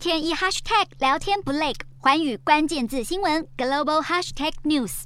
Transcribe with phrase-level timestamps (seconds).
[0.00, 5.02] 天一 hashtag 聊天不累，环宇关键字新闻 global hashtag news。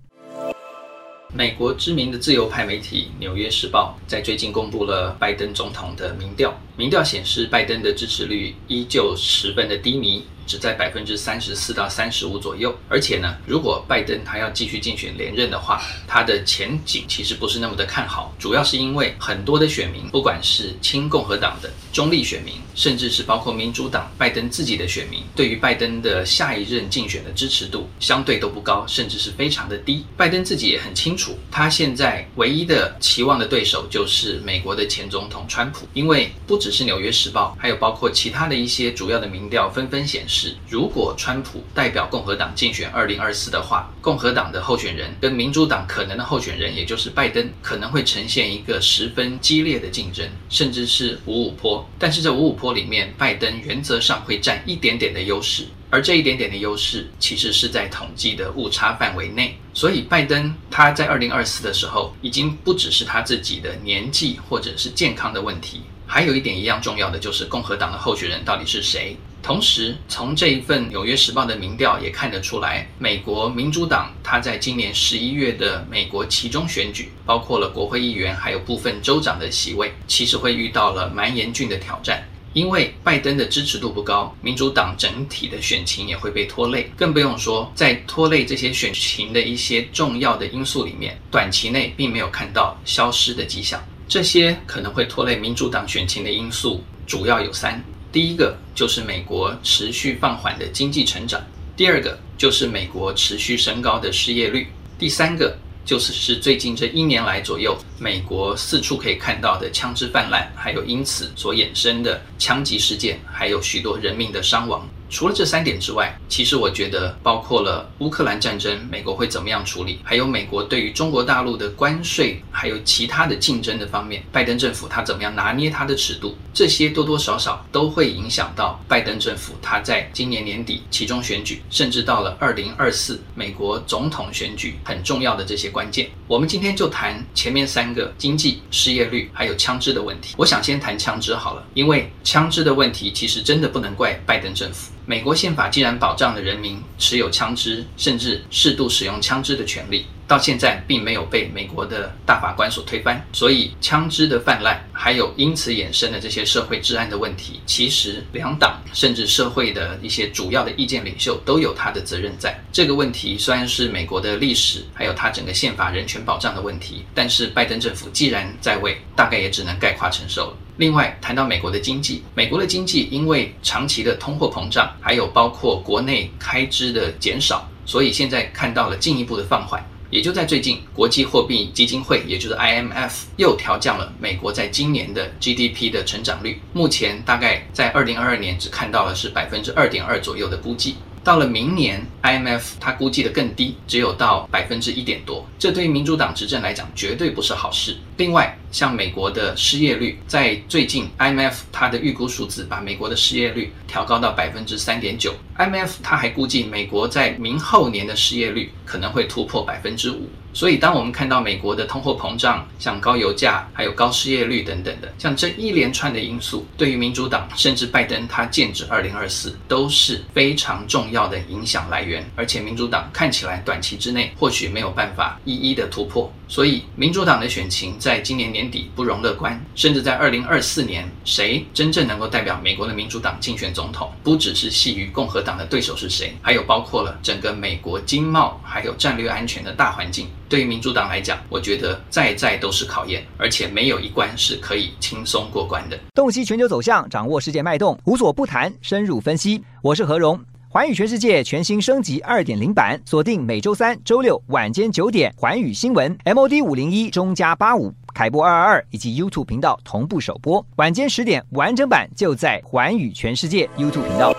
[1.33, 10.25] 美国知名的自由派媒体《纽约时报》在最近公布了拜登总统的民调，民调显示拜登的支持率依旧十分的低迷。
[10.47, 30.05] 只在百分之三十四到三十五左右，而且呢，如果拜登他要继续竞选连任的话，他的前景其实不是那么的看好，主要是因为很多的选民，不管是亲共和党的中立选民，甚至是包括民主党拜登自己的选民，对于拜登的下一任竞选的支持度相对都不高，甚至是非常的低。
[30.15, 40.57] 拜登自己也很清楚，他现在唯一的期望的对手就是美国的前总统川普，因为不只是纽约时报，还有包括其他的一些主要的民调纷纷显示。
[40.67, 51.87] 如果川普代表共和党竞选二零二四的话，共和党的候选人跟民主党可能的候选人，也就是拜登，可能会呈现一个十分激烈的竞争，甚至是五五坡。
[51.99, 59.55] 但是这五五坡里面，拜登原则上会占一点点的优势，而这一点点的优势其实是在统计的误差范围内。
[59.75, 65.83] 所以拜登他在二零二四的时候，已经不只是他自己的年纪或者是健康的问题。
[66.07, 69.17] 还有一点一样重要的就是共和党的候选人到底是谁。
[69.43, 82.27] 同时，从这一份《纽约时报》的民调也看得出来，美国民主党他在今年十一月的美国期中选举，包括了国会议员还有部分州长的席位，其实会遇到了蛮严峻的挑战。
[82.55, 86.91] 因为拜登的支持度不高，民主党整体的选情也会被拖累。
[86.97, 93.85] 更不用说在拖累这些选情的一些重要的因素里面，短期内并没有看到消失的迹象。
[94.15, 101.41] 这些可能会拖累民主党选情的因素主要有三：第一个就是美国持续放缓的经济成长；
[101.77, 104.69] 第二个就是美国持续升高的失业率；
[105.01, 114.87] 第三个就是是最近这一年来左右，美国四处可以看到的枪支泛滥，还有因此所衍生的枪击事件，还有许多人命的伤亡。
[115.11, 120.01] 除了这三点之外，其实我觉得包括了乌克兰战争，美国会怎么样处理？
[120.03, 126.37] 还有美国对于中国大陆的关税，还有其他的竞争的方面，拜登政府他怎么样拿捏他的尺度？
[126.53, 136.11] 这些多多少少都会影响到拜登政府他在今年年底其中选举，甚至到了二零二四美国总统选举很重要的这些关键。
[136.27, 140.35] 我们今天就谈前面三三个经济、失业率还有枪支的问题。
[140.39, 144.91] 我想先谈枪支好了，因为枪支的问题其实真的不能怪拜登政府。
[145.05, 162.61] 美国宪法既然保障了人民持有枪支，甚至适度使用枪支的权利，到现在并没有被美国的大法官所推翻，所以枪支的泛滥，还有因此衍生的这些社会治安的问题，其实两党甚至社会的一些主要的意见领袖都有他的责任在。
[162.73, 170.57] 这个问题虽然是美国的历史，还有他整个宪法人权保障的问题，但是拜登政府既然在位，大概也只能概括承受了。
[170.79, 179.81] 另外，谈到美国的经济，美国的经济因为长期的通货膨胀，还有包括国内开支的减少，所以现在看到了进一步的放缓。
[180.15, 190.95] 也就在最近，国际货币基金会，也就是 IMF，又调降了美国在今年的 GDP 的成长率，目前大概在二零二二年只看到了是百分之二点二左右的估计。
[191.25, 195.45] 到了明年，IMF 它估计的更低，只有到百分之一点多。
[195.59, 197.97] 这对于民主党执政来讲，绝对不是好事。
[198.19, 205.35] 另外，像美国的失业率，在最近，IMF 它的预估数字把美国的失业率调高到百分之三点九。
[205.57, 210.29] IMF 它还估计，美国在明后年的失业率可能会突破百分之五。
[210.55, 222.25] 所以，当我们看到美国的通货膨胀、像高油价、还有高失业率等等的，像这一连串的因素，对于民主党甚至拜登他剑指二零二四都是非常重要的影响来源。
[222.37, 226.33] 而且，民主党看起来短期之内或许没有办法一一的突破。
[226.47, 240.29] 所以，民主党的选情在今年年底不容乐观，甚至在二零二四年，谁真正能够代表美国的民主党竞选总统，不只是系于共和党的对手是谁，还有包括了整个美国经贸还有战略安全的大环境。
[240.55, 245.99] 对于民主党来讲，我觉得再再都是考验，而且没有一关是可以轻松过关的。
[246.15, 249.61] 洞悉全球走向，掌握世界脉动，无所不谈，深入分析。
[249.83, 264.33] 我是何荣，环宇全世界全新升级二点零版，锁定每周三、周六晚间九点，环宇新闻 MOD 五零一中加八五凯播二二二以及 YouTube 频道同步首播，晚间十点完整版就在环宇全世界 YouTube 频道。